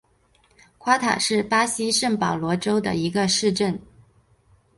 [0.79, 3.79] 夸塔是巴西圣保罗州的一个市镇。